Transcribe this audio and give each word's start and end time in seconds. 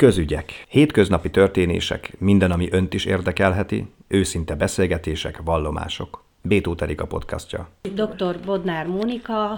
Közügyek. 0.00 0.64
Hétköznapi 0.68 1.30
történések, 1.30 2.12
minden, 2.18 2.50
ami 2.50 2.68
önt 2.70 2.94
is 2.94 3.04
érdekelheti, 3.04 3.90
őszinte 4.08 4.54
beszélgetések, 4.54 5.40
vallomások. 5.44 6.24
Bétó 6.42 6.74
Terika 6.74 7.06
podcastja. 7.06 7.68
Dr. 7.94 8.40
Bodnár 8.44 8.86
Mónika, 8.86 9.50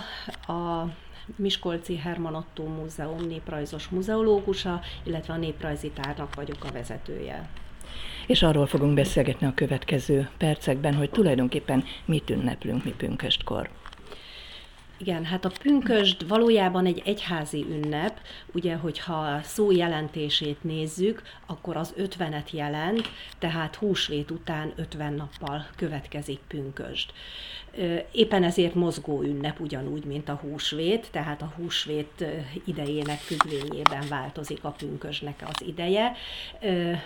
a 0.46 0.88
Miskolci 1.36 1.96
Herman 1.96 2.34
Otto 2.34 2.62
Múzeum 2.62 3.26
néprajzos 3.28 3.88
muzeológusa, 3.88 4.80
illetve 5.04 5.32
a 5.32 5.36
néprajzi 5.36 5.90
tárnak 5.90 6.34
vagyok 6.34 6.64
a 6.64 6.72
vezetője. 6.72 7.48
És 8.26 8.42
arról 8.42 8.66
fogunk 8.66 8.94
beszélgetni 8.94 9.46
a 9.46 9.54
következő 9.54 10.28
percekben, 10.38 10.94
hogy 10.94 11.10
tulajdonképpen 11.10 11.84
mit 12.04 12.30
ünneplünk 12.30 12.84
mi 12.84 12.94
pünköstkor. 12.96 13.68
Igen, 15.02 15.24
hát 15.24 15.44
a 15.44 15.52
pünkösd 15.62 16.28
valójában 16.28 16.86
egy 16.86 17.02
egyházi 17.04 17.66
ünnep, 17.70 18.20
ugye, 18.52 18.74
hogyha 18.74 19.42
szó 19.42 19.70
jelentését 19.70 20.64
nézzük, 20.64 21.22
akkor 21.46 21.76
az 21.76 21.92
ötvenet 21.96 22.50
jelent, 22.50 23.10
tehát 23.38 23.76
húsvét 23.76 24.30
után 24.30 24.72
50 24.76 25.12
nappal 25.12 25.66
következik 25.76 26.38
pünkösd. 26.48 27.10
Éppen 28.12 28.44
ezért 28.44 28.74
mozgó 28.74 29.22
ünnep 29.22 29.60
ugyanúgy, 29.60 30.04
mint 30.04 30.28
a 30.28 30.40
húsvét, 30.42 31.08
tehát 31.10 31.42
a 31.42 31.52
húsvét 31.56 32.24
idejének 32.64 33.18
függvényében 33.18 34.08
változik 34.08 34.64
a 34.64 34.70
pünkösnek 34.70 35.44
az 35.46 35.66
ideje. 35.66 36.12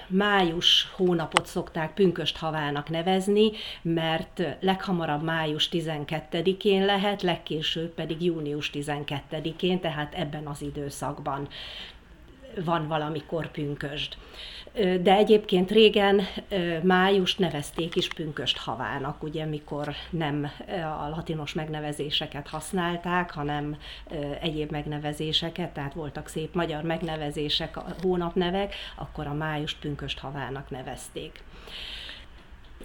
Május 0.06 0.88
hónapot 0.92 1.46
szokták 1.46 1.94
pünköst 1.94 2.36
havának 2.36 2.88
nevezni, 2.88 3.50
mert 3.82 4.42
leghamarabb 4.60 5.22
május 5.22 5.68
12-én 5.72 6.84
lehet, 6.84 7.22
legkésőbb 7.22 7.85
pedig 7.94 8.22
június 8.22 8.70
12-én, 8.74 9.80
tehát 9.80 10.14
ebben 10.14 10.46
az 10.46 10.62
időszakban 10.62 11.48
van 12.64 12.88
valamikor 12.88 13.50
pünkösd. 13.50 14.16
De 15.02 15.12
egyébként 15.16 15.70
régen 15.70 16.20
május 16.82 17.36
nevezték 17.36 17.96
is 17.96 18.08
pünköst 18.08 18.56
havának, 18.56 19.22
ugye, 19.22 19.44
mikor 19.44 19.94
nem 20.10 20.50
a 21.00 21.08
latinos 21.08 21.52
megnevezéseket 21.52 22.48
használták, 22.48 23.30
hanem 23.30 23.76
egyéb 24.40 24.70
megnevezéseket, 24.70 25.70
tehát 25.70 25.94
voltak 25.94 26.28
szép 26.28 26.54
magyar 26.54 26.82
megnevezések, 26.82 27.76
hónapnevek, 28.02 28.74
akkor 28.96 29.26
a 29.26 29.34
május 29.34 29.74
pünköst 29.74 30.18
havának 30.18 30.70
nevezték. 30.70 31.42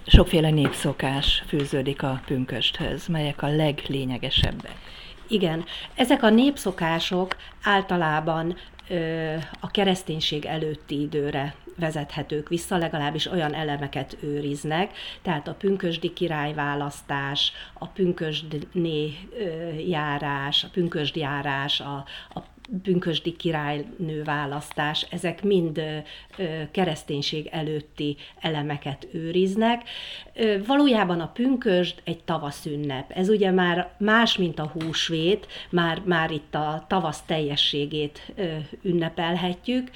Sokféle 0.05 0.49
népszokás 0.49 1.43
fűződik 1.47 2.03
a 2.03 2.21
pünkösthöz, 2.25 3.07
melyek 3.07 3.41
a 3.41 3.47
leglényegesebbek. 3.47 4.75
Igen, 5.31 5.65
ezek 5.95 6.23
a 6.23 6.29
népszokások 6.29 7.35
általában 7.63 8.55
a 9.59 9.71
kereszténység 9.71 10.45
előtti 10.45 11.01
időre 11.01 11.55
vezethetők 11.81 12.49
vissza, 12.49 12.77
legalábbis 12.77 13.25
olyan 13.25 13.53
elemeket 13.53 14.17
őriznek, 14.21 14.91
tehát 15.21 15.47
a 15.47 15.53
pünkösdi 15.53 16.13
királyválasztás, 16.13 17.51
a 17.73 17.87
pünkösdné 17.87 19.17
járás, 19.87 20.63
a 20.63 20.67
pünkösdjárás, 20.71 21.79
a, 21.79 22.05
a 22.33 22.39
pünkösdi 22.83 23.35
királynő 23.35 24.23
választás, 24.23 25.07
ezek 25.09 25.43
mind 25.43 25.81
kereszténység 26.71 27.47
előtti 27.51 28.17
elemeket 28.39 29.07
őriznek. 29.11 29.81
Valójában 30.67 31.19
a 31.19 31.31
pünkösd 31.31 32.01
egy 32.03 32.23
tavaszünnep. 32.23 33.11
Ez 33.11 33.29
ugye 33.29 33.51
már 33.51 33.91
más, 33.97 34.37
mint 34.37 34.59
a 34.59 34.71
húsvét, 34.73 35.47
már, 35.69 36.01
már 36.05 36.31
itt 36.31 36.55
a 36.55 36.85
tavasz 36.87 37.21
teljességét 37.21 38.33
ünnepelhetjük. 38.81 39.89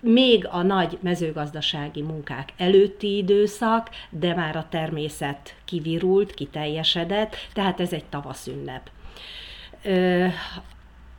Még 0.00 0.46
a 0.46 0.62
nagy 0.62 0.98
mezőgazdasági 1.00 2.02
munkák 2.02 2.52
előtti 2.56 3.16
időszak, 3.16 3.90
de 4.10 4.34
már 4.34 4.56
a 4.56 4.66
természet 4.68 5.56
kivirult, 5.64 6.34
kiteljesedett, 6.34 7.36
tehát 7.52 7.80
ez 7.80 7.92
egy 7.92 8.04
tavaszünnep. 8.04 8.90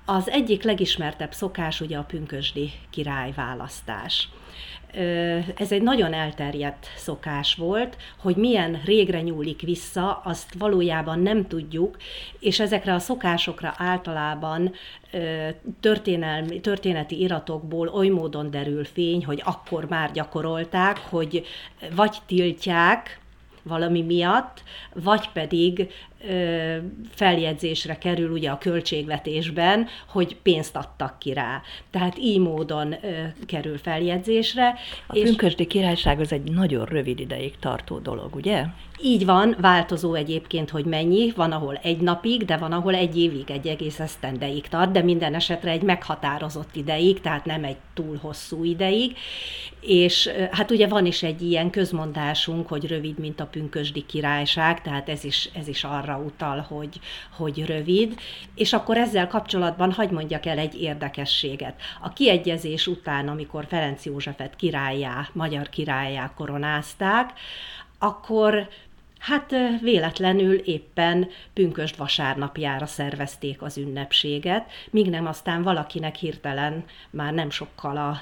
Az 0.06 0.30
egyik 0.30 0.64
legismertebb 0.64 1.34
szokás 1.34 1.82
ugye 1.82 1.98
a 1.98 2.04
pünkösdi 2.04 2.72
királyválasztás. 2.90 4.30
Ez 5.56 5.72
egy 5.72 5.82
nagyon 5.82 6.14
elterjedt 6.14 6.88
szokás 6.96 7.56
volt, 7.56 7.98
hogy 8.18 8.36
milyen 8.36 8.82
régre 8.86 9.22
nyúlik 9.22 9.62
vissza, 9.62 10.22
azt 10.24 10.54
valójában 10.58 11.20
nem 11.20 11.48
tudjuk, 11.48 11.98
és 12.40 12.60
ezekre 12.60 12.94
a 12.94 13.00
szokásokra 13.00 13.74
általában 13.78 14.74
történelmi, 15.80 16.60
történeti 16.60 17.20
iratokból 17.20 17.88
oly 17.88 18.08
módon 18.08 18.52
derül 18.52 18.86
fény, 18.86 19.26
hogy 19.26 19.42
akkor 19.46 19.86
már 19.86 20.12
gyakorolták, 20.12 20.98
hogy 20.98 21.46
vagy 21.96 22.18
tiltják, 22.26 23.20
valami 23.64 24.02
miatt, 24.02 24.64
vagy 24.94 25.30
pedig 25.34 25.92
feljegyzésre 27.12 27.98
kerül 27.98 28.32
ugye 28.32 28.50
a 28.50 28.58
költségvetésben, 28.58 29.88
hogy 30.08 30.36
pénzt 30.36 30.76
adtak 30.76 31.20
ki 31.20 31.34
rá. 31.34 31.62
Tehát 31.92 32.18
így 32.18 32.40
módon 32.40 32.96
kerül 33.46 33.78
feljegyzésre. 33.78 34.76
A 35.08 35.16
és 35.16 35.24
pünkösdi 35.24 35.66
királyság 35.66 36.20
az 36.20 36.32
egy 36.32 36.52
nagyon 36.52 36.86
rövid 36.86 37.20
ideig 37.20 37.60
tartó 37.60 38.00
dolog, 38.00 38.36
ugye? 38.36 38.66
Így 39.02 39.26
van, 39.26 39.56
változó 39.62 40.14
egyébként, 40.14 40.70
hogy 40.70 40.86
mennyi, 40.86 41.32
van 41.36 41.52
ahol 41.52 41.80
egy 41.84 42.00
napig, 42.00 42.46
de 42.46 42.58
van 42.58 42.72
ahol 42.72 42.96
egy 42.96 43.18
évig, 43.20 43.50
egy 43.52 43.68
egész 43.68 44.00
esztendeig 44.00 44.68
tart, 44.68 44.92
de 44.92 45.02
minden 45.02 45.36
esetre 45.36 45.72
egy 45.72 45.82
meghatározott 45.82 46.76
ideig, 46.76 47.22
tehát 47.22 47.46
nem 47.46 47.64
egy 47.64 47.78
túl 47.94 48.18
hosszú 48.22 48.64
ideig. 48.64 49.18
És 49.82 50.30
hát 50.52 50.72
ugye 50.72 50.88
van 50.88 51.06
is 51.06 51.24
egy 51.24 51.42
ilyen 51.42 51.70
közmondásunk, 51.70 52.68
hogy 52.68 52.88
rövid, 52.88 53.20
mint 53.20 53.40
a 53.40 53.46
pünkösdi 53.46 54.06
királyság, 54.06 54.82
tehát 54.82 55.10
ez 55.10 55.24
is, 55.24 55.50
ez 55.54 55.68
is 55.68 55.84
arra 55.84 56.09
utal, 56.18 56.60
hogy, 56.60 57.00
hogy 57.38 57.66
rövid. 57.66 58.20
És 58.56 58.74
akkor 58.74 58.98
ezzel 58.98 59.28
kapcsolatban 59.28 59.92
hagy 59.92 60.10
mondjak 60.10 60.46
el 60.46 60.58
egy 60.58 60.82
érdekességet. 60.82 61.82
A 62.02 62.14
kiegyezés 62.14 62.88
után, 62.88 63.28
amikor 63.28 63.66
Ferenc 63.68 64.06
Józsefet 64.06 64.56
királyá, 64.56 65.28
magyar 65.34 65.70
királyá 65.70 66.32
koronázták, 66.36 67.34
akkor 68.00 68.68
Hát 69.20 69.56
véletlenül 69.82 70.56
éppen 70.56 71.28
pünköst 71.54 71.96
vasárnapjára 71.96 72.86
szervezték 72.86 73.62
az 73.62 73.78
ünnepséget, 73.78 74.72
míg 74.90 75.10
nem 75.10 75.26
aztán 75.26 75.64
valakinek 75.64 76.16
hirtelen 76.16 76.84
már 77.10 77.34
nem 77.34 77.50
sokkal 77.50 77.98
a 77.98 78.20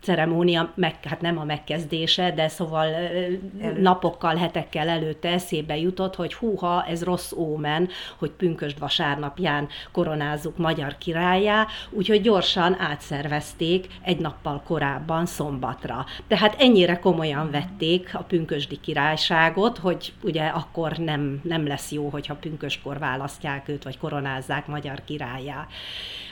ceremónia, 0.00 0.72
meg, 0.74 0.94
hát 1.04 1.20
nem 1.20 1.38
a 1.38 1.44
megkezdése, 1.44 2.30
de 2.30 2.48
szóval 2.48 2.86
Elő. 2.86 3.80
napokkal, 3.80 4.36
hetekkel 4.36 4.88
előtte 4.88 5.28
eszébe 5.28 5.76
jutott, 5.76 6.14
hogy 6.14 6.34
húha, 6.34 6.84
ez 6.84 7.04
rossz 7.04 7.32
ómen, 7.32 7.88
hogy 8.18 8.30
pünkösd 8.30 8.78
vasárnapján 8.78 9.68
koronázzuk 9.92 10.56
magyar 10.56 10.98
királyá, 10.98 11.66
úgyhogy 11.90 12.20
gyorsan 12.20 12.76
átszervezték 12.80 13.86
egy 14.02 14.18
nappal 14.18 14.62
korábban 14.66 15.26
szombatra. 15.26 16.06
Tehát 16.28 16.56
ennyire 16.58 16.98
komolyan 16.98 17.50
vették 17.50 18.10
a 18.14 18.22
pünkösdi 18.22 18.80
királyságot, 18.80 19.78
hogy 19.78 20.12
ugye 20.22 20.44
akkor 20.44 20.92
nem, 20.92 21.40
nem 21.42 21.66
lesz 21.66 21.92
jó, 21.92 22.08
hogyha 22.08 22.34
pünköskor 22.34 22.98
választják 22.98 23.68
őt, 23.68 23.84
vagy 23.84 23.98
koronázzák 23.98 24.66
magyar 24.66 25.04
királyá. 25.04 25.66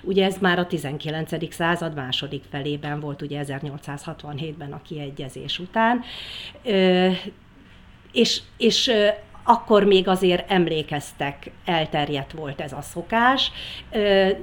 Ugye 0.03 0.25
ez 0.25 0.37
már 0.41 0.59
a 0.59 0.67
19. 0.67 1.53
század 1.55 1.95
második 1.95 2.43
felében 2.51 3.01
volt, 3.01 3.23
ugye 3.23 3.39
1867-ben 3.63 4.73
a 4.73 4.83
kiegyezés 4.83 5.59
után, 5.59 6.03
és, 8.13 8.41
és 8.57 8.91
akkor 9.45 9.85
még 9.85 10.09
azért 10.09 10.51
emlékeztek, 10.51 11.51
elterjedt 11.65 12.33
volt 12.33 12.61
ez 12.61 12.73
a 12.73 12.81
szokás, 12.81 13.53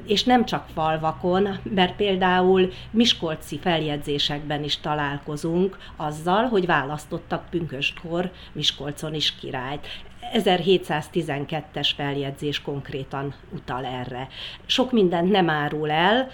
és 0.06 0.24
nem 0.24 0.46
csak 0.46 0.66
falvakon, 0.74 1.60
mert 1.64 1.96
például 1.96 2.72
miskolci 2.92 3.60
feljegyzésekben 3.60 4.64
is 4.64 4.80
találkozunk 4.80 5.78
azzal, 5.96 6.44
hogy 6.44 6.66
választottak 6.66 7.50
pünköstkor 7.50 8.32
Miskolcon 8.52 9.14
is 9.14 9.36
királyt. 9.36 9.88
1712-es 10.34 11.90
feljegyzés 11.96 12.62
konkrétan 12.62 13.34
utal 13.54 13.86
erre. 13.86 14.28
Sok 14.66 14.92
mindent 14.92 15.32
nem 15.32 15.50
árul 15.50 15.92
el, 15.92 16.30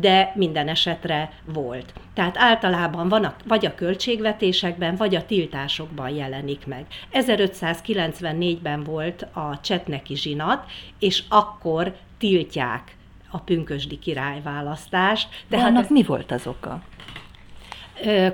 de 0.00 0.32
minden 0.34 0.68
esetre 0.68 1.32
volt. 1.44 1.92
Tehát 2.14 2.36
általában 2.38 3.08
van 3.08 3.24
a, 3.24 3.34
vagy 3.44 3.66
a 3.66 3.74
költségvetésekben, 3.74 4.96
vagy 4.96 5.14
a 5.14 5.26
tiltásokban 5.26 6.08
jelenik 6.08 6.66
meg. 6.66 6.86
1594-ben 7.12 8.82
volt 8.84 9.22
a 9.22 9.58
csetneki 9.60 10.16
zsinat, 10.16 10.64
és 10.98 11.22
akkor 11.28 11.94
tiltják 12.18 12.96
a 13.30 13.38
pünkösdi 13.38 13.98
királyválasztást. 13.98 15.28
De 15.48 15.56
annak 15.56 15.88
mi 15.88 16.02
volt 16.02 16.32
az 16.32 16.46
oka? 16.46 16.82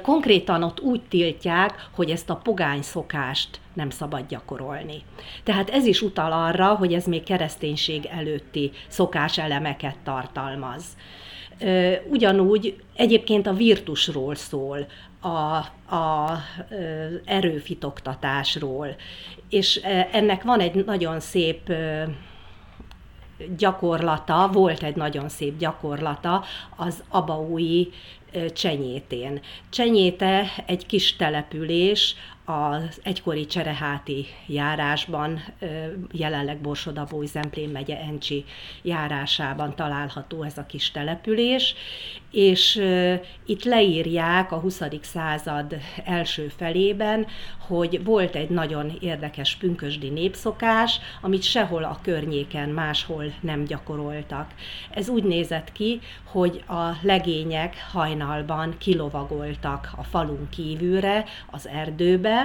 konkrétan 0.02 0.62
ott 0.62 0.81
úgy 0.81 1.00
tiltják, 1.08 1.88
hogy 1.94 2.11
ezt 2.11 2.31
a 2.31 2.37
pogány 2.37 2.82
szokást 2.82 3.61
nem 3.72 3.90
szabad 3.90 4.26
gyakorolni. 4.28 5.02
Tehát 5.43 5.70
ez 5.70 5.87
is 5.87 6.02
utal 6.02 6.32
arra, 6.32 6.75
hogy 6.75 6.94
ez 6.94 7.04
még 7.04 7.22
kereszténység 7.22 8.04
előtti 8.04 8.70
szokáselemeket 8.88 9.96
tartalmaz. 10.04 10.84
Ugyanúgy 12.10 12.82
egyébként 12.94 13.46
a 13.46 13.52
virtusról 13.52 14.34
szól, 14.34 14.87
a, 15.20 15.56
a 15.96 16.38
erőfitoktatásról, 17.25 18.96
és 19.49 19.76
ennek 20.12 20.43
van 20.43 20.60
egy 20.60 20.84
nagyon 20.84 21.20
szép 21.20 21.72
gyakorlata, 23.56 24.50
volt 24.52 24.82
egy 24.82 24.96
nagyon 24.96 25.28
szép 25.28 25.58
gyakorlata 25.58 26.44
az 26.76 27.02
abaúi 27.08 27.90
Csenyétén. 28.52 29.40
Csenyéte 29.70 30.44
egy 30.66 30.87
kis 30.87 31.16
település, 31.16 32.14
az 32.49 33.00
egykori 33.03 33.47
Csereháti 33.47 34.27
járásban, 34.47 35.45
jelenleg 36.12 36.59
Borsodabói 36.59 37.27
Zemplén 37.27 37.69
megye 37.69 37.99
Encsi 37.99 38.45
járásában 38.83 39.75
található 39.75 40.43
ez 40.43 40.59
a 40.59 40.67
kis 40.67 40.91
település, 40.91 41.75
és 42.31 42.83
itt 43.47 43.65
leírják 43.65 44.53
a 44.53 44.59
20. 44.59 44.83
század 45.00 45.77
első 46.05 46.49
felében, 46.56 47.27
hogy 47.67 48.05
volt 48.05 48.35
egy 48.35 48.50
nagyon 48.50 48.97
érdekes 49.00 49.56
pünkösdi 49.56 50.09
népszokás, 50.09 51.00
amit 51.21 51.43
sehol 51.43 51.85
a 51.85 51.99
környéken 52.03 52.69
máshol 52.69 53.25
nem 53.41 53.65
gyakoroltak. 53.65 54.55
Ez 54.91 55.09
úgy 55.09 55.25
nézett 55.25 55.73
ki, 55.73 56.00
hogy 56.25 56.65
a 56.67 56.89
legények 57.03 57.77
hajnalban 57.93 58.75
kilovagoltak 58.79 59.91
a 59.97 60.03
falun 60.03 60.49
kívülre, 60.50 61.25
az 61.50 61.69
erdőbe, 61.69 62.38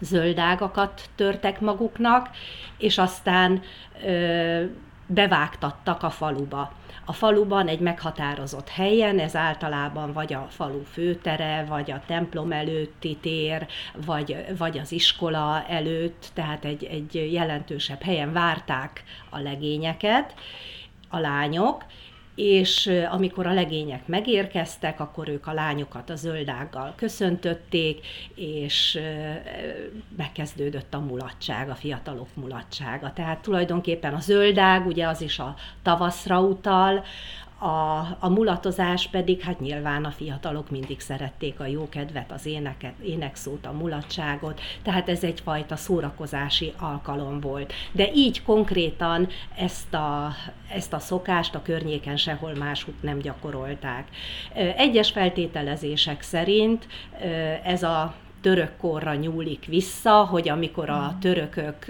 zöldágakat 0.00 1.02
törtek 1.14 1.60
maguknak, 1.60 2.30
és 2.78 2.98
aztán 2.98 3.62
ö, 4.04 4.64
bevágtattak 5.06 6.02
a 6.02 6.10
faluba. 6.10 6.72
A 7.04 7.12
faluban 7.12 7.68
egy 7.68 7.80
meghatározott 7.80 8.68
helyen, 8.68 9.18
ez 9.18 9.36
általában 9.36 10.12
vagy 10.12 10.32
a 10.32 10.46
falu 10.50 10.82
főtere, 10.82 11.64
vagy 11.68 11.90
a 11.90 12.02
templom 12.06 12.52
előtti 12.52 13.16
tér, 13.16 13.66
vagy, 14.06 14.44
vagy 14.58 14.78
az 14.78 14.92
iskola 14.92 15.64
előtt, 15.68 16.30
tehát 16.34 16.64
egy, 16.64 16.84
egy 16.84 17.32
jelentősebb 17.32 18.02
helyen 18.02 18.32
várták 18.32 19.02
a 19.30 19.38
legényeket, 19.38 20.34
a 21.08 21.18
lányok, 21.18 21.84
és 22.36 22.90
amikor 23.10 23.46
a 23.46 23.52
legények 23.52 24.06
megérkeztek, 24.06 25.00
akkor 25.00 25.28
ők 25.28 25.46
a 25.46 25.52
lányokat 25.52 26.10
a 26.10 26.16
zöldággal 26.16 26.92
köszöntötték, 26.96 28.06
és 28.34 28.98
megkezdődött 30.16 30.94
a 30.94 30.98
mulatság, 30.98 31.68
a 31.70 31.74
fiatalok 31.74 32.28
mulatsága. 32.34 33.12
Tehát 33.12 33.42
tulajdonképpen 33.42 34.14
a 34.14 34.20
zöldág, 34.20 34.86
ugye 34.86 35.06
az 35.08 35.20
is 35.20 35.38
a 35.38 35.54
tavaszra 35.82 36.40
utal, 36.40 37.04
a, 37.58 37.98
a 38.18 38.28
mulatozás 38.28 39.08
pedig, 39.08 39.40
hát 39.40 39.60
nyilván 39.60 40.04
a 40.04 40.10
fiatalok 40.10 40.70
mindig 40.70 41.00
szerették 41.00 41.60
a 41.60 41.66
jókedvet, 41.66 42.32
az 42.32 42.46
éneket, 42.46 42.98
énekszót, 43.02 43.66
a 43.66 43.72
mulatságot, 43.72 44.60
tehát 44.82 45.08
ez 45.08 45.24
egyfajta 45.24 45.76
szórakozási 45.76 46.72
alkalom 46.78 47.40
volt. 47.40 47.72
De 47.92 48.12
így 48.12 48.42
konkrétan 48.42 49.28
ezt 49.56 49.94
a, 49.94 50.32
ezt 50.72 50.92
a 50.92 50.98
szokást 50.98 51.54
a 51.54 51.62
környéken 51.62 52.16
sehol 52.16 52.54
máshogy 52.54 52.94
nem 53.00 53.18
gyakorolták. 53.18 54.08
Egyes 54.76 55.10
feltételezések 55.10 56.22
szerint 56.22 56.86
ez 57.62 57.82
a 57.82 58.14
török 58.46 58.76
korra 58.76 59.14
nyúlik 59.14 59.64
vissza, 59.64 60.24
hogy 60.24 60.48
amikor 60.48 60.90
a 60.90 61.12
mm. 61.16 61.18
törökök 61.18 61.86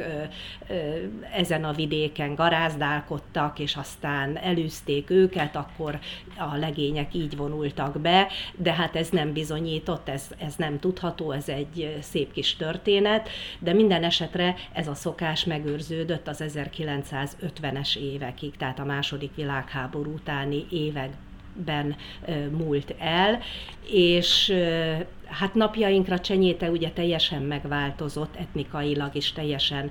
ezen 1.33 1.65
a 1.65 1.73
vidéken 1.73 2.35
garázdálkodtak, 2.35 3.59
és 3.59 3.77
aztán 3.77 4.37
elűzték 4.37 5.11
őket, 5.11 5.57
akkor 5.57 5.99
a 6.39 6.57
legények 6.57 7.15
így 7.15 7.37
vonultak 7.37 8.01
be, 8.01 8.29
de 8.55 8.73
hát 8.73 8.97
ez 8.97 9.09
nem 9.09 9.33
bizonyított, 9.33 10.09
ez, 10.09 10.29
ez 10.39 10.55
nem 10.57 10.79
tudható, 10.79 11.31
ez 11.31 11.49
egy 11.49 11.99
szép 12.01 12.33
kis 12.33 12.57
történet, 12.57 13.29
de 13.59 13.73
minden 13.73 14.05
esetre 14.05 14.55
ez 14.73 14.89
a 14.89 14.95
szokás 14.95 15.45
megőrződött 15.45 16.29
az 16.29 16.45
1950-es 16.47 17.97
évekig, 17.97 18.57
tehát 18.57 18.79
a 18.79 18.85
második 18.85 19.35
világháború 19.35 20.13
utáni 20.13 20.67
évek 20.71 21.11
ben 21.65 21.97
múlt 22.51 22.95
el, 22.99 23.39
és 23.91 24.55
hát 25.29 25.55
napjainkra 25.55 26.19
Csenyéte 26.19 26.71
ugye 26.71 26.91
teljesen 26.91 27.43
megváltozott, 27.43 28.37
etnikailag 28.37 29.15
is 29.15 29.33
teljesen 29.33 29.91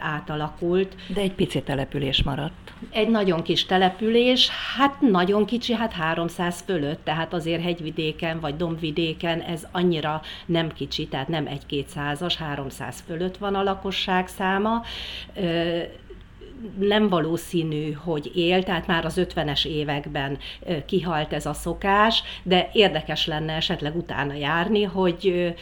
átalakult. 0.00 0.94
De 1.14 1.20
egy 1.20 1.32
pici 1.32 1.62
település 1.62 2.22
maradt. 2.22 2.72
Egy 2.90 3.08
nagyon 3.08 3.42
kis 3.42 3.66
település, 3.66 4.48
hát 4.76 5.00
nagyon 5.00 5.44
kicsi, 5.46 5.72
hát 5.72 5.92
300 5.92 6.62
fölött, 6.66 7.04
tehát 7.04 7.32
azért 7.32 7.62
hegyvidéken 7.62 8.40
vagy 8.40 8.56
dombvidéken 8.56 9.40
ez 9.40 9.66
annyira 9.72 10.22
nem 10.46 10.72
kicsi, 10.72 11.06
tehát 11.06 11.28
nem 11.28 11.46
egy-kétszázas, 11.46 12.36
300 12.36 13.02
fölött 13.06 13.36
van 13.36 13.54
a 13.54 13.62
lakosság 13.62 14.28
száma 14.28 14.82
nem 16.78 17.08
valószínű, 17.08 17.92
hogy 17.92 18.30
él, 18.34 18.62
tehát 18.62 18.86
már 18.86 19.04
az 19.04 19.20
50-es 19.20 19.66
években 19.66 20.38
kihalt 20.86 21.32
ez 21.32 21.46
a 21.46 21.52
szokás, 21.52 22.22
de 22.42 22.70
érdekes 22.72 23.26
lenne 23.26 23.52
esetleg 23.52 23.96
utána 23.96 24.34
járni, 24.34 24.82
hogy 24.82 25.54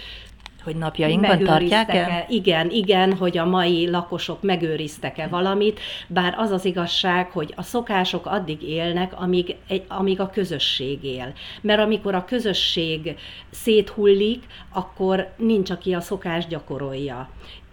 hogy 0.64 0.76
napjainkban 0.76 1.44
tartják 1.44 1.94
el? 1.94 2.26
Igen, 2.28 2.70
igen, 2.70 3.16
hogy 3.16 3.38
a 3.38 3.44
mai 3.44 3.90
lakosok 3.90 4.42
megőriztek-e 4.42 5.26
valamit, 5.26 5.80
bár 6.06 6.34
az 6.38 6.50
az 6.50 6.64
igazság, 6.64 7.30
hogy 7.30 7.52
a 7.56 7.62
szokások 7.62 8.26
addig 8.26 8.62
élnek, 8.62 9.20
amíg, 9.20 9.56
amíg 9.88 10.20
a 10.20 10.30
közösség 10.30 11.04
él. 11.04 11.32
Mert 11.60 11.80
amikor 11.80 12.14
a 12.14 12.24
közösség 12.24 13.16
széthullik, 13.50 14.44
akkor 14.72 15.32
nincs, 15.36 15.70
aki 15.70 15.94
a 15.94 16.00
szokás 16.00 16.46
gyakorolja. 16.46 17.28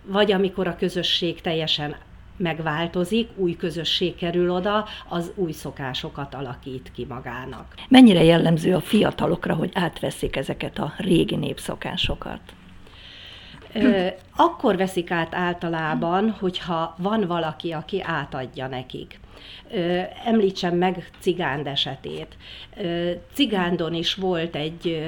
Vagy 0.06 0.32
amikor 0.32 0.68
a 0.68 0.76
közösség 0.76 1.42
teljesen 1.42 1.96
megváltozik, 2.40 3.30
új 3.36 3.56
közösség 3.56 4.16
kerül 4.16 4.52
oda, 4.52 4.86
az 5.08 5.32
új 5.36 5.52
szokásokat 5.52 6.34
alakít 6.34 6.92
ki 6.96 7.06
magának. 7.10 7.74
Mennyire 7.88 8.24
jellemző 8.24 8.76
a 8.76 8.82
fiatalokra, 8.82 9.54
hogy 9.54 9.72
átveszik 9.74 10.36
ezeket 10.36 10.80
a 10.80 10.94
régi 10.98 11.36
népszokásokat? 11.36 12.40
Akkor 14.36 14.78
veszik 14.78 15.12
át 15.12 15.36
általában, 15.36 16.36
hogyha 16.40 16.96
van 16.98 17.28
valaki, 17.28 17.72
aki 17.72 18.02
átadja 18.02 18.68
nekik. 18.68 19.20
Említsem 20.26 20.76
meg 20.76 21.10
Cigánd 21.20 21.68
esetét. 21.68 22.38
Cigándon 23.34 23.94
is 23.94 24.16
volt 24.16 24.56
egy 24.56 25.06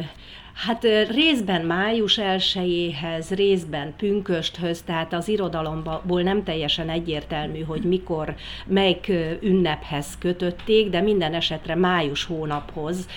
Hát 0.53 0.83
részben 1.09 1.65
május 1.65 2.17
elsőjéhez, 2.17 3.29
részben 3.29 3.93
pünkösthöz, 3.97 4.81
tehát 4.81 5.13
az 5.13 5.27
irodalomból 5.27 6.21
nem 6.21 6.43
teljesen 6.43 6.89
egyértelmű, 6.89 7.61
hogy 7.61 7.83
mikor, 7.83 8.35
melyik 8.65 9.11
ünnephez 9.41 10.17
kötötték, 10.19 10.89
de 10.89 11.01
minden 11.01 11.33
esetre 11.33 11.75
május 11.75 12.23
hónaphoz 12.25 13.07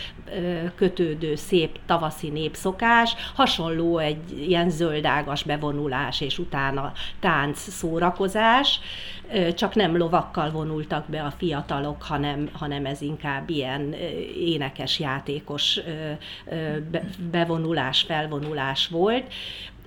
kötődő 0.74 1.34
szép 1.34 1.78
tavaszi 1.86 2.28
népszokás, 2.28 3.14
hasonló 3.34 3.98
egy 3.98 4.48
ilyen 4.48 4.70
zöldágas 4.70 5.42
bevonulás 5.42 6.20
és 6.20 6.38
utána 6.38 6.92
tánc 7.20 7.58
szórakozás, 7.58 8.80
csak 9.54 9.74
nem 9.74 9.96
lovakkal 9.96 10.50
vonultak 10.50 11.08
be 11.08 11.22
a 11.22 11.30
fiatalok, 11.30 12.02
hanem, 12.02 12.48
hanem 12.52 12.86
ez 12.86 13.00
inkább 13.00 13.50
ilyen 13.50 13.94
énekes, 14.38 14.98
játékos 14.98 15.80
bevonulás, 17.30 18.02
felvonulás 18.02 18.88
volt. 18.88 19.32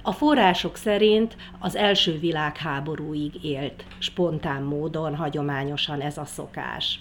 A 0.02 0.12
források 0.12 0.76
szerint 0.76 1.38
az 1.60 1.76
első 1.76 2.20
világháborúig 2.20 3.44
élt 3.44 3.84
spontán 3.98 4.64
módon, 4.64 5.16
hagyományosan 5.16 6.02
ez 6.02 6.18
a 6.18 6.26
szokás. 6.26 7.00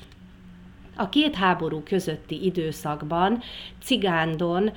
A 0.97 1.09
két 1.09 1.35
háború 1.35 1.83
közötti 1.83 2.45
időszakban 2.45 3.41
Cigándon 3.83 4.73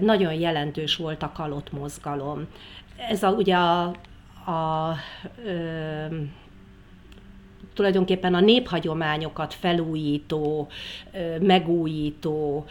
nagyon 0.00 0.32
jelentős 0.32 0.96
volt 0.96 1.22
a 1.22 1.32
kalott 1.32 1.72
mozgalom. 1.72 2.46
Ez 3.08 3.22
a, 3.22 3.30
ugye 3.30 3.56
a, 3.56 3.94
a, 4.44 4.50
a 4.50 4.96
tulajdonképpen 7.74 8.34
a 8.34 8.40
néphagyományokat 8.40 9.54
felújító, 9.54 10.68
megújító, 11.40 12.66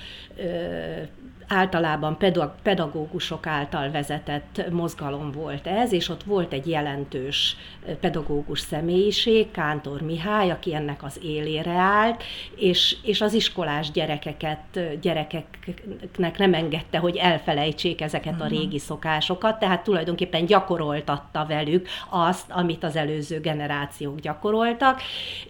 általában 1.48 2.18
pedagógusok 2.64 3.48
által 3.48 3.92
vezetett 3.92 4.66
mozgalom 4.72 5.32
volt 5.32 5.68
ez, 5.68 5.92
és 5.92 6.10
ott 6.10 6.24
volt 6.24 6.54
egy 6.54 6.68
jelentős 6.68 7.58
pedagógus 8.00 8.60
személyiség, 8.60 9.52
Kántor 9.52 10.02
Mihály, 10.02 10.52
aki 10.52 10.76
ennek 10.76 11.04
az 11.04 11.20
élére 11.24 11.72
állt, 11.72 12.24
és, 12.56 12.96
és 13.04 13.22
az 13.22 13.34
iskolás 13.34 13.92
gyerekeket, 13.92 15.00
gyerekeknek 15.02 16.38
nem 16.38 16.54
engedte, 16.54 16.98
hogy 16.98 17.16
elfelejtsék 17.16 18.02
ezeket 18.02 18.42
a 18.42 18.44
mhm. 18.44 18.54
régi 18.54 18.80
szokásokat, 18.80 19.60
tehát 19.60 19.84
tulajdonképpen 19.84 20.46
gyakoroltatta 20.46 21.46
velük 21.46 21.88
azt, 22.10 22.52
amit 22.52 22.84
az 22.84 22.96
előző 22.96 23.40
generációk 23.40 24.20
gyakoroltak, 24.20 25.02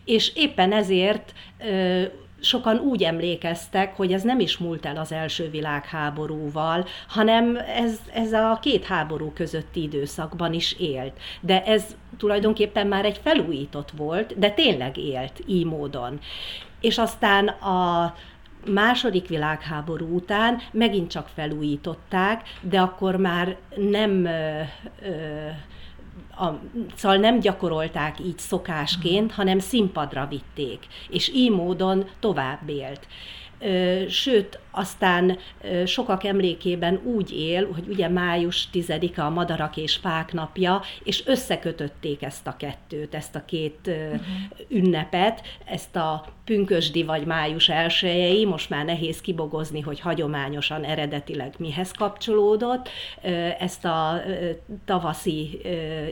és 0.06 0.32
éppen 0.36 0.72
ezért 0.72 1.34
sokan 2.40 2.78
úgy 2.78 3.04
emlékeztek, 3.04 3.96
hogy 3.96 4.14
ez 4.14 4.22
nem 4.22 4.40
is 4.40 4.58
múlt 4.58 4.86
el 4.86 4.98
az 4.98 5.12
első 5.12 5.50
világháborúval, 5.50 6.86
hanem 7.08 7.56
ez, 7.56 8.00
ez 8.14 8.34
a 8.34 8.60
két 8.62 8.86
háború 8.86 9.32
közötti 9.34 9.82
időszakban 9.82 10.54
is 10.54 10.76
élt. 10.80 11.14
De 11.42 11.64
ez 11.64 11.96
tulajdonképpen 12.18 12.88
már 12.88 13.06
egy 13.06 13.20
felújított 13.24 13.92
volt, 13.92 14.40
de 14.40 14.50
tényleg 14.50 14.98
élt 14.98 15.44
így 15.46 15.66
módon. 15.66 16.20
És 16.82 16.98
aztán 16.98 17.48
a 17.48 18.14
második 18.66 19.28
világháború 19.28 20.16
után 20.16 20.62
megint 20.72 21.12
csak 21.12 21.28
felújították, 21.28 22.42
de 22.62 22.80
akkor 22.80 23.16
már 23.16 23.58
nem 23.76 24.26
ö, 24.26 24.62
ö, 25.02 25.48
a, 26.38 26.48
szóval 26.96 27.18
nem 27.18 27.40
gyakorolták 27.40 28.20
így 28.20 28.38
szokásként, 28.38 29.32
hanem 29.32 29.60
színpadra 29.60 30.28
vitték, 30.30 30.88
és 31.10 31.32
így 31.34 31.52
módon 31.52 32.06
tovább 32.20 32.70
élt. 32.70 33.08
Sőt, 34.10 34.60
aztán 34.78 35.38
sokak 35.86 36.24
emlékében 36.24 37.00
úgy 37.04 37.32
él, 37.32 37.72
hogy 37.74 37.88
ugye 37.88 38.08
május 38.08 38.70
10-a 38.74 39.22
a 39.28 39.30
madarak 39.30 39.78
és 39.78 39.96
fák 39.96 40.34
napja, 40.34 40.82
és 41.04 41.26
összekötötték 41.26 42.24
ezt 42.24 42.48
a 42.48 42.56
kettőt, 42.58 43.16
ezt 43.16 43.36
a 43.36 43.46
két 43.46 43.80
uh-huh. 43.86 44.20
ünnepet, 44.68 45.42
ezt 45.66 45.96
a 45.96 46.26
pünkösdi 46.46 47.04
vagy 47.04 47.26
május 47.26 47.70
elsőjei, 47.70 48.46
most 48.46 48.70
már 48.70 48.86
nehéz 48.86 49.22
kibogozni, 49.22 49.82
hogy 49.82 50.00
hagyományosan 50.00 50.84
eredetileg 50.84 51.54
mihez 51.58 51.92
kapcsolódott, 51.92 52.90
ezt 53.60 53.86
a 53.86 54.22
tavaszi 54.86 55.62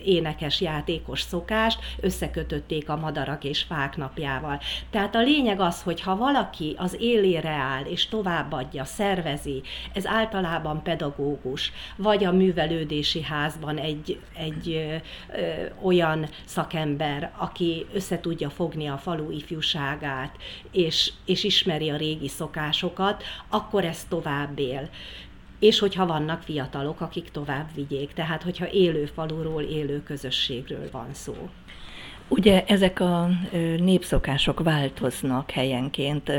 énekes 0.06 0.62
játékos 0.62 1.22
szokást 1.22 1.80
összekötötték 2.00 2.90
a 2.90 2.96
madarak 2.96 3.44
és 3.44 3.62
fák 3.62 3.98
napjával. 3.98 4.60
Tehát 4.90 5.16
a 5.16 5.22
lényeg 5.22 5.60
az, 5.60 5.82
hogy 5.82 6.02
ha 6.02 6.16
valaki 6.16 6.76
az 6.78 6.98
élére 7.00 7.50
áll 7.50 7.84
és 7.84 8.08
továbbadja, 8.56 8.84
szervezi, 8.84 9.62
ez 9.94 10.08
általában 10.08 10.84
pedagógus, 10.84 11.72
vagy 11.96 12.24
a 12.24 12.32
művelődési 12.32 13.22
házban 13.22 13.78
egy, 13.78 14.20
egy 14.38 14.70
ö, 14.70 14.96
ö, 15.38 15.66
olyan 15.82 16.30
szakember, 16.46 17.32
aki 17.38 17.86
össze 17.94 18.20
tudja 18.20 18.50
fogni 18.50 18.88
a 18.88 18.98
falu 18.98 19.32
ifjúságát, 19.32 20.38
és, 20.72 21.12
és 21.26 21.44
ismeri 21.44 21.90
a 21.90 21.98
régi 21.98 22.28
szokásokat, 22.28 23.24
akkor 23.50 23.86
ez 23.86 24.06
tovább 24.10 24.60
él 24.60 24.90
és 25.60 25.80
hogyha 25.80 26.06
vannak 26.06 26.42
fiatalok, 26.42 27.02
akik 27.02 27.32
tovább 27.32 27.68
vigyék, 27.76 28.14
tehát 28.14 28.44
hogyha 28.44 28.72
élő 28.72 29.06
faluról, 29.06 29.62
élő 29.62 30.04
közösségről 30.04 30.90
van 30.92 31.08
szó. 31.12 31.50
Ugye 32.28 32.64
ezek 32.66 33.00
a 33.00 33.30
népszokások 33.78 34.64
változnak 34.64 35.52
helyenként. 35.52 36.32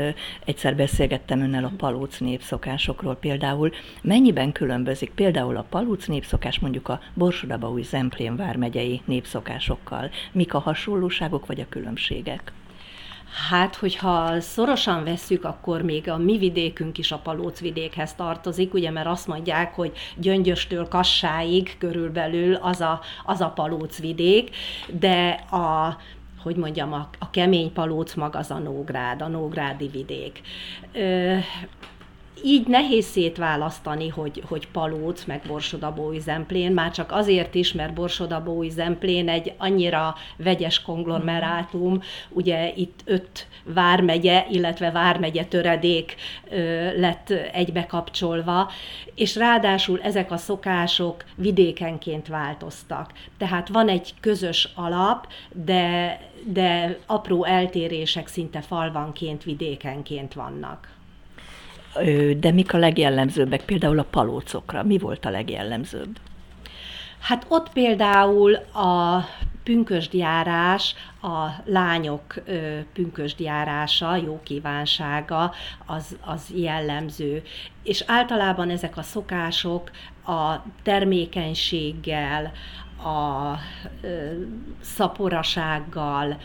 Egyszer 0.45 0.75
beszélgettem 0.75 1.41
önnel 1.41 1.63
a 1.63 1.71
palóc 1.77 2.17
népszokásokról 2.17 3.15
például. 3.15 3.71
Mennyiben 4.01 4.51
különbözik 4.51 5.11
például 5.11 5.57
a 5.57 5.65
palóc 5.69 6.05
népszokás 6.05 6.59
mondjuk 6.59 6.87
a 6.87 6.99
Borsodabaúj 7.13 7.81
Zemplén 7.81 8.35
vármegyei 8.35 9.01
népszokásokkal? 9.05 10.09
Mik 10.31 10.53
a 10.53 10.59
hasonlóságok 10.59 11.45
vagy 11.45 11.59
a 11.59 11.69
különbségek? 11.69 12.51
Hát, 13.49 13.75
hogyha 13.75 14.41
szorosan 14.41 15.03
vesszük, 15.03 15.43
akkor 15.43 15.81
még 15.81 16.09
a 16.09 16.17
mi 16.17 16.37
vidékünk 16.37 16.97
is 16.97 17.11
a 17.11 17.17
Palóc 17.17 17.59
vidékhez 17.59 18.13
tartozik, 18.13 18.73
ugye, 18.73 18.91
mert 18.91 19.07
azt 19.07 19.27
mondják, 19.27 19.75
hogy 19.75 19.91
Gyöngyöstől 20.15 20.87
Kassáig 20.87 21.75
körülbelül 21.77 22.55
az 22.55 22.81
a, 22.81 23.01
az 23.25 23.41
a 23.41 23.49
Palóc 23.49 23.99
vidék, 23.99 24.55
de 24.87 25.29
a 25.51 25.97
hogy 26.43 26.55
mondjam, 26.55 26.93
a, 26.93 27.09
a 27.19 27.29
kemény 27.29 27.73
palóc 27.73 28.13
mag 28.13 28.35
az 28.35 28.51
a 28.51 28.57
Nógrád, 28.57 29.21
a 29.21 29.27
Nógrádi 29.27 29.87
vidék. 29.87 30.41
Ö, 30.93 31.37
így 32.43 32.67
nehéz 32.67 33.05
szétválasztani, 33.05 34.09
hogy, 34.09 34.43
hogy 34.47 34.67
Palóc 34.67 35.25
meg 35.25 35.41
Borsodabói 35.47 36.19
Zemplén, 36.19 36.71
már 36.71 36.91
csak 36.91 37.11
azért 37.11 37.55
is, 37.55 37.73
mert 37.73 37.93
Borsodabói 37.93 38.69
Zemplén 38.69 39.29
egy 39.29 39.53
annyira 39.57 40.15
vegyes 40.37 40.81
konglomerátum, 40.81 42.01
ugye 42.29 42.73
itt 42.75 42.99
öt 43.05 43.47
vármegye, 43.63 44.45
illetve 44.49 44.91
vármegye 44.91 45.43
töredék 45.43 46.15
ö, 46.49 46.99
lett 46.99 47.29
egybekapcsolva, 47.51 48.71
és 49.15 49.35
ráadásul 49.35 50.01
ezek 50.01 50.31
a 50.31 50.37
szokások 50.37 51.23
vidékenként 51.35 52.27
változtak. 52.27 53.11
Tehát 53.37 53.67
van 53.67 53.89
egy 53.89 54.13
közös 54.19 54.69
alap, 54.75 55.27
de, 55.51 56.19
de 56.43 56.97
apró 57.05 57.43
eltérések 57.43 58.27
szinte 58.27 58.61
falvanként, 58.61 59.43
vidékenként 59.43 60.33
vannak. 60.33 60.96
De 62.37 62.51
mik 62.51 62.73
a 62.73 62.77
legjellemzőbbek, 62.77 63.61
például 63.61 63.99
a 63.99 64.05
palócokra? 64.09 64.83
Mi 64.83 64.97
volt 64.97 65.25
a 65.25 65.29
legjellemzőbb? 65.29 66.19
Hát 67.19 67.45
ott 67.47 67.69
például 67.69 68.55
a 68.73 69.25
pünkösdjárás, 69.63 70.95
a 71.21 71.47
lányok 71.65 72.43
pünkösdjárása, 72.93 74.15
jó 74.15 74.39
kívánsága 74.43 75.53
az, 75.85 76.17
az 76.21 76.51
jellemző. 76.55 77.43
És 77.83 78.03
általában 78.07 78.69
ezek 78.69 78.97
a 78.97 79.01
szokások 79.01 79.91
a 80.25 80.55
termékenységgel, 80.83 82.51
a 82.97 83.53
szaporasággal, 84.81 86.37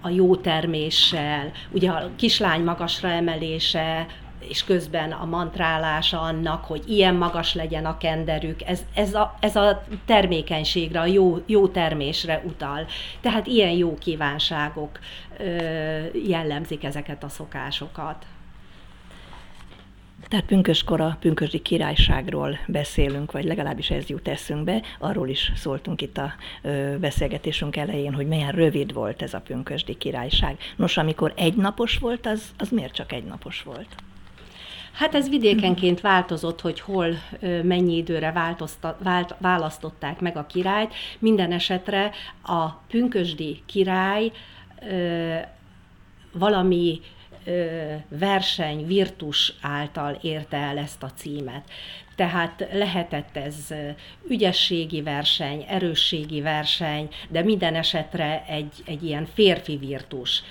a 0.00 0.08
jó 0.08 0.36
terméssel, 0.36 1.50
ugye 1.70 1.90
a 1.90 2.10
kislány 2.16 2.62
magasra 2.62 3.08
emelése, 3.08 4.06
és 4.48 4.64
közben 4.64 5.12
a 5.12 5.24
mantrálása 5.24 6.20
annak, 6.20 6.64
hogy 6.64 6.82
ilyen 6.88 7.14
magas 7.14 7.54
legyen 7.54 7.84
a 7.84 7.98
kenderük, 7.98 8.62
ez, 8.62 8.84
ez, 8.94 9.14
a, 9.14 9.36
ez 9.40 9.56
a 9.56 9.84
termékenységre, 10.06 11.00
a 11.00 11.06
jó, 11.06 11.42
jó 11.46 11.68
termésre 11.68 12.42
utal. 12.46 12.86
Tehát 13.20 13.46
ilyen 13.46 13.70
jó 13.70 13.94
kívánságok 13.94 14.98
ö, 15.38 15.44
jellemzik 16.26 16.84
ezeket 16.84 17.24
a 17.24 17.28
szokásokat. 17.28 18.26
Tehát 20.28 20.46
pünköskor 20.46 21.00
a 21.00 21.16
pünkösdi 21.20 21.58
királyságról 21.58 22.58
beszélünk, 22.66 23.32
vagy 23.32 23.44
legalábbis 23.44 23.90
ez 23.90 24.08
jut 24.08 24.28
eszünkbe. 24.28 24.82
Arról 24.98 25.28
is 25.28 25.52
szóltunk 25.54 26.02
itt 26.02 26.18
a 26.18 26.32
beszélgetésünk 26.98 27.76
elején, 27.76 28.14
hogy 28.14 28.26
milyen 28.26 28.52
rövid 28.52 28.92
volt 28.92 29.22
ez 29.22 29.34
a 29.34 29.40
pünkösdi 29.40 29.96
királyság. 29.96 30.56
Nos, 30.76 30.96
amikor 30.96 31.32
egynapos 31.36 31.98
volt, 31.98 32.26
az, 32.26 32.42
az 32.58 32.68
miért 32.68 32.94
csak 32.94 33.12
egynapos 33.12 33.62
volt? 33.62 33.88
Hát 34.92 35.14
ez 35.14 35.28
vidékenként 35.28 36.00
változott, 36.00 36.60
hogy 36.60 36.80
hol 36.80 37.14
mennyi 37.62 37.96
időre 37.96 38.32
vált, 39.02 39.34
választották 39.38 40.20
meg 40.20 40.36
a 40.36 40.46
királyt. 40.46 40.94
Minden 41.18 41.52
esetre 41.52 42.10
a 42.42 42.68
pünkösdi 42.68 43.62
király 43.66 44.30
ö, 44.88 45.36
valami 46.32 47.00
verseny, 48.08 48.86
virtus 48.86 49.52
által 49.60 50.18
érte 50.22 50.56
el 50.56 50.78
ezt 50.78 51.02
a 51.02 51.10
címet. 51.16 51.70
Tehát 52.14 52.68
lehetett 52.72 53.36
ez 53.36 53.74
ügyességi 54.28 55.02
verseny, 55.02 55.64
erősségi 55.68 56.40
verseny, 56.40 57.08
de 57.28 57.42
minden 57.42 57.74
esetre 57.74 58.44
egy, 58.48 58.72
egy 58.84 59.04
ilyen 59.04 59.26
férfi 59.34 59.76
virtus. 59.76 60.42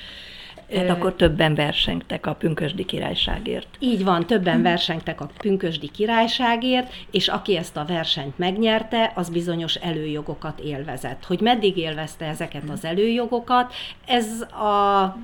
Tehát 0.70 0.90
akkor 0.90 1.14
többen 1.14 1.56
versengtek 1.56 2.26
a 2.26 2.34
pünkösdi 2.34 2.86
királyságért. 2.86 3.68
Így 3.80 4.04
van, 4.04 4.26
többen 4.26 4.62
versengtek 4.62 5.22
a 5.22 5.30
pünkösdi 5.38 5.90
királyságért, 5.92 6.94
és 7.12 7.28
aki 7.28 7.58
ezt 7.58 7.78
a 7.78 7.86
versenyt 7.86 8.38
megnyerte, 8.38 9.12
az 9.16 9.30
bizonyos 9.30 9.76
előjogokat 9.76 10.60
élvezett. 10.60 11.26
Hogy 11.26 11.42
meddig 11.42 11.78
élvezte 11.78 12.26
ezeket 12.26 12.70
az 12.70 12.86
előjogokat, 12.86 13.74
ez 14.06 14.42
a 14.42 15.18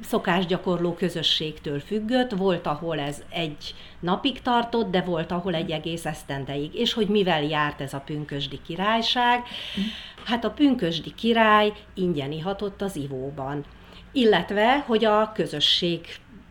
szokásgyakorló 0.00 0.94
közösségtől 0.94 1.80
függött, 1.80 2.30
volt, 2.30 2.66
ahol 2.66 2.98
ez 2.98 3.22
egy 3.30 3.74
napig 4.00 4.42
tartott, 4.42 4.90
de 4.90 5.00
volt, 5.00 5.32
ahol 5.32 5.54
egy 5.54 5.70
egész 5.70 6.06
esztendeig. 6.06 6.74
És 6.74 6.92
hogy 6.92 7.06
mivel 7.06 7.42
járt 7.42 7.80
ez 7.80 7.94
a 7.94 8.02
pünkösdi 8.04 8.60
királyság? 8.66 9.42
Hát 10.24 10.44
a 10.44 10.50
pünkösdi 10.50 11.14
király 11.14 11.72
ingyen 11.94 12.32
ihatott 12.32 12.82
az 12.82 12.96
ivóban 12.96 13.64
illetve 14.14 14.78
hogy 14.86 15.04
a 15.04 15.32
közösség 15.34 16.06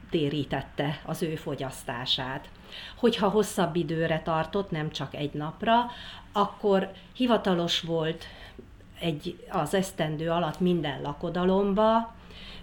térítette 0.10 1.00
az 1.06 1.22
ő 1.24 1.36
fogyasztását. 1.36 2.50
Hogyha 2.96 3.30
hosszabb 3.30 3.76
időre 3.76 4.22
tartott, 4.24 4.72
nem 4.72 4.92
csak 4.92 5.16
egy 5.16 5.34
napra, 5.34 5.86
akkor 6.32 6.92
hivatalos 7.16 7.82
volt 7.82 8.26
egy, 9.00 9.46
az 9.50 9.74
esztendő 9.74 10.30
alatt 10.30 10.60
minden 10.60 11.02
lakodalomba, 11.02 12.14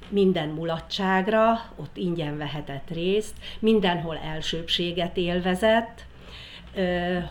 minden 0.08 0.48
mulatságra, 0.48 1.60
ott 1.76 1.96
ingyen 1.96 2.38
vehetett 2.38 2.88
részt, 2.90 3.34
mindenhol 3.58 4.18
elsőbséget 4.18 5.16
élvezett, 5.16 6.04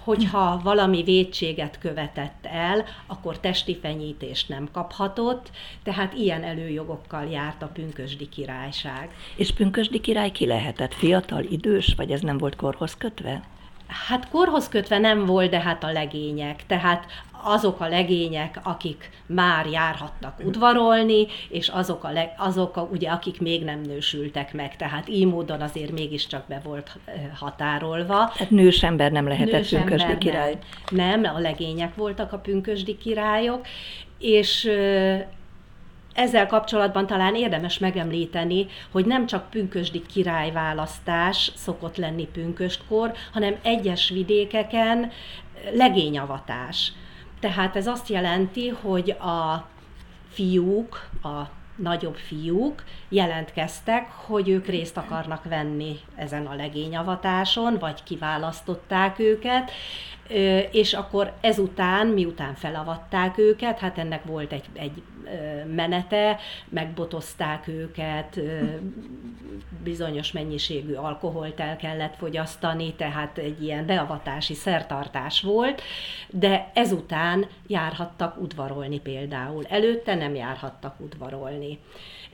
hogyha 0.04 0.60
valami 0.64 1.04
védséget 1.04 1.78
követett 1.80 2.46
el, 2.52 2.86
akkor 3.08 3.40
testi 3.40 3.78
fenyítést 3.82 4.50
nem 4.50 4.70
kaphatott, 4.72 5.50
tehát 5.84 6.14
ilyen 6.14 6.44
előjogokkal 6.44 7.26
járt 7.26 7.62
a 7.62 7.68
pünkösdi 7.74 8.30
királyság. 8.30 9.10
És 9.36 9.52
pünkösdi 9.52 10.00
király 10.00 10.32
ki 10.32 10.46
lehetett? 10.46 10.94
Fiatal, 10.94 11.44
idős, 11.44 11.94
vagy 11.98 12.12
ez 12.12 12.22
nem 12.22 12.38
volt 12.38 12.56
korhoz 12.56 12.98
kötve? 12.98 13.42
Hát 13.88 14.30
korhoz 14.30 14.68
kötve 14.70 14.98
nem 14.98 15.26
volt, 15.26 15.50
de 15.50 15.60
hát 15.60 15.84
a 15.84 15.92
legények. 15.92 16.66
Tehát 16.66 17.06
azok 17.44 17.80
a 17.80 17.88
legények, 17.88 18.60
akik 18.64 19.10
már 19.26 19.66
járhattak 19.66 20.40
udvarolni, 20.44 21.28
és 21.50 21.68
azok, 21.68 22.04
a 22.04 22.12
leg, 22.12 22.34
azok 22.38 22.78
a, 22.78 22.88
ugye, 22.92 23.10
akik 23.10 23.42
még 23.42 23.64
nem 23.64 23.82
nősültek 23.82 24.54
meg, 24.54 24.76
tehát 24.76 25.10
így 25.10 25.26
módon 25.26 25.62
azért 25.62 25.92
mégiscsak 25.92 26.48
be 26.48 26.62
volt 26.64 26.98
határolva. 27.36 28.32
Tehát 28.34 28.50
nős 28.50 28.84
ember 28.84 29.12
nem 29.12 29.28
lehetett 29.28 29.52
nős 29.52 29.70
pünkösdi 29.70 30.18
király? 30.18 30.58
Nem, 30.90 31.22
nem, 31.22 31.36
a 31.36 31.40
legények 31.40 31.96
voltak 31.96 32.34
a 32.34 32.38
pünkösdi 32.38 32.98
királyok, 32.98 33.68
és 34.20 34.72
ezzel 36.14 36.48
kapcsolatban 36.48 37.08
talán 37.08 37.36
érdemes 37.36 37.78
megemlíteni, 37.78 38.68
hogy 38.92 39.06
nem 39.06 39.26
csak 39.26 39.50
pünkösdi 39.50 40.02
királyválasztás 40.14 41.52
szokott 41.56 41.98
lenni 41.98 42.28
pünköstkor, 42.28 43.12
hanem 43.34 43.56
egyes 43.62 44.10
vidékeken 44.10 45.12
legényavatás. 45.74 46.92
Tehát 47.40 47.76
ez 47.76 47.88
azt 47.88 48.10
jelenti, 48.10 48.68
hogy 48.68 49.10
a 49.10 49.68
fiúk, 50.30 51.10
a 51.24 51.42
nagyobb 51.76 52.16
fiúk 52.16 52.84
jelentkeztek, 53.10 54.12
hogy 54.12 54.50
ők 54.50 54.68
részt 54.68 54.98
akarnak 54.98 55.44
venni 55.44 56.00
ezen 56.16 56.46
a 56.46 56.56
legényavatáson, 56.56 57.78
vagy 57.78 58.04
kiválasztották 58.04 59.20
őket, 59.20 59.72
és 60.72 60.94
akkor 60.94 61.34
ezután, 61.42 62.08
miután 62.08 62.56
felavatták 62.56 63.38
őket, 63.38 63.80
hát 63.80 63.98
ennek 63.98 64.24
volt 64.24 64.52
egy, 64.52 64.66
egy 64.74 65.02
menete, 65.76 66.40
megbotozták 66.70 67.68
őket, 67.68 68.40
bizonyos 69.84 70.32
mennyiségű 70.32 70.94
alkoholt 70.94 71.60
el 71.60 71.76
kellett 71.76 72.16
fogyasztani, 72.16 72.94
tehát 72.94 73.38
egy 73.38 73.64
ilyen 73.64 73.86
beavatási 73.86 74.54
szertartás 74.54 75.42
volt, 75.42 75.82
de 76.30 76.72
ezután 76.74 77.46
járhattak 77.68 78.42
udvarolni 78.42 79.00
például. 79.00 79.66
Előtte 79.70 80.16
nem 80.16 80.36
járhattak 80.36 81.00
udvarolni. 81.00 81.80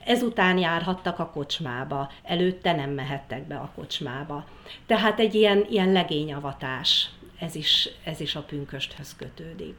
Ezután 0.06 0.58
járhattak 0.58 1.20
a 1.20 1.30
kocsmába, 1.30 2.12
előtte 2.24 2.74
nem 2.74 2.90
mehettek 2.90 3.48
be 3.48 3.56
a 3.56 3.72
kocsmába. 3.76 4.46
Tehát 4.86 5.20
egy 5.20 5.36
ilyen, 5.36 5.66
ilyen 5.70 5.92
legényavatás, 5.92 7.10
ez 7.40 7.56
is, 7.56 7.90
ez 8.04 8.20
is 8.20 8.36
a 8.36 8.42
pünkösthöz 8.42 9.16
kötődik. 9.16 9.76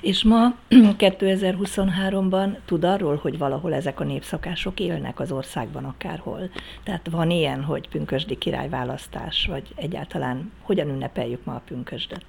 És 0.00 0.22
ma 0.22 0.54
2023-ban 0.98 2.56
tud 2.64 2.84
arról, 2.84 3.16
hogy 3.16 3.38
valahol 3.38 3.74
ezek 3.74 4.00
a 4.00 4.04
népszakások 4.04 4.80
élnek 4.80 5.20
az 5.20 5.32
országban 5.32 5.84
akárhol. 5.84 6.50
Tehát 6.82 7.08
van 7.10 7.30
ilyen, 7.30 7.62
hogy 7.62 7.88
pünkösdi 7.88 8.38
királyválasztás, 8.38 9.46
vagy 9.46 9.72
egyáltalán 9.74 10.52
hogyan 10.60 10.88
ünnepeljük 10.88 11.44
ma 11.44 11.54
a 11.54 11.62
pünkösdet? 11.66 12.24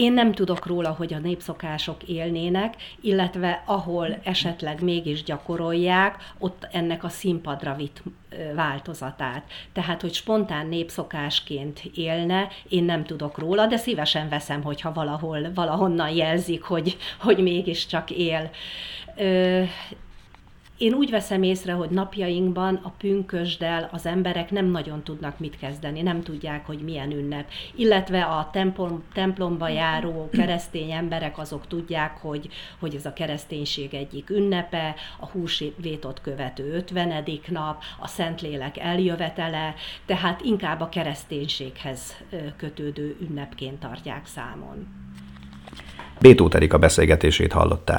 Én 0.00 0.12
nem 0.12 0.32
tudok 0.32 0.66
róla, 0.66 0.90
hogy 0.90 1.14
a 1.14 1.18
népszokások 1.18 2.02
élnének, 2.02 2.74
illetve 3.00 3.62
ahol 3.66 4.18
esetleg 4.22 4.82
mégis 4.82 5.22
gyakorolják, 5.22 6.16
ott 6.38 6.68
ennek 6.72 7.04
a 7.04 7.08
színpadra 7.08 7.74
vitt 7.74 8.02
változatát. 8.54 9.42
Tehát, 9.72 10.00
hogy 10.00 10.14
spontán 10.14 10.66
népszokásként 10.66 11.80
élne, 11.94 12.48
én 12.68 12.84
nem 12.84 13.04
tudok 13.04 13.38
róla, 13.38 13.66
de 13.66 13.76
szívesen 13.76 14.28
veszem, 14.28 14.62
hogyha 14.62 14.92
valahol, 14.92 15.52
valahonnan 15.54 16.10
jelzik, 16.10 16.62
hogy, 16.62 16.96
hogy 17.20 17.38
mégiscsak 17.38 18.10
él. 18.10 18.50
Én 20.80 20.94
úgy 20.94 21.10
veszem 21.10 21.42
észre, 21.42 21.72
hogy 21.72 21.90
napjainkban 21.90 22.80
a 22.82 22.88
pünkösdel 22.98 23.88
az 23.92 24.06
emberek 24.06 24.50
nem 24.50 24.66
nagyon 24.66 25.02
tudnak 25.02 25.38
mit 25.38 25.58
kezdeni, 25.58 26.02
nem 26.02 26.22
tudják, 26.22 26.66
hogy 26.66 26.78
milyen 26.78 27.10
ünnep. 27.10 27.50
Illetve 27.74 28.22
a 28.22 28.48
templom, 28.52 29.02
templomba 29.12 29.68
járó 29.68 30.28
keresztény 30.32 30.90
emberek 30.90 31.38
azok 31.38 31.66
tudják, 31.66 32.16
hogy, 32.16 32.48
hogy 32.78 32.94
ez 32.94 33.06
a 33.06 33.12
kereszténység 33.12 33.94
egyik 33.94 34.30
ünnepe, 34.30 34.94
a 35.18 35.26
húsvétot 35.26 36.20
követő 36.20 36.72
50. 36.72 37.24
nap, 37.48 37.82
a 38.00 38.06
Szentlélek 38.06 38.78
eljövetele, 38.78 39.74
tehát 40.06 40.40
inkább 40.40 40.80
a 40.80 40.88
kereszténységhez 40.88 42.16
kötődő 42.56 43.16
ünnepként 43.20 43.80
tartják 43.80 44.26
számon. 44.26 44.86
Bétó 46.20 46.48
Terika 46.48 46.78
beszélgetését 46.78 47.52
hallották. 47.52 47.98